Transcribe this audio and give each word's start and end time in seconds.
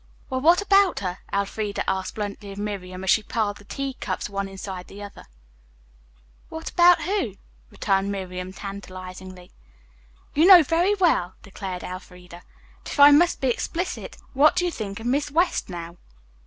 "Well, 0.31 0.41
what 0.41 0.63
about 0.63 1.01
her?" 1.01 1.19
Elfreda 1.31 1.87
asked 1.87 2.15
bluntly 2.15 2.51
of 2.51 2.57
Miriam, 2.57 3.03
as 3.03 3.11
she 3.11 3.21
piled 3.21 3.57
the 3.57 3.65
tea 3.65 3.93
cups 3.99 4.31
one 4.31 4.49
inside 4.49 4.87
the 4.87 5.03
other. 5.03 5.25
"What 6.49 6.71
about 6.71 7.03
who?" 7.03 7.35
returned 7.69 8.11
Miriam 8.11 8.51
tantalizingly. 8.51 9.51
"You 10.33 10.47
know 10.47 10.63
very 10.63 10.95
well" 10.95 11.35
declared 11.43 11.83
Elfreda; 11.83 12.41
"but, 12.83 12.91
if 12.91 12.99
I 12.99 13.11
must 13.11 13.41
be 13.41 13.49
explicit, 13.49 14.17
what 14.33 14.55
do 14.55 14.65
you 14.65 14.71
think 14.71 14.99
of 14.99 15.05
Miss 15.05 15.29
West 15.29 15.69
now?" 15.69 15.97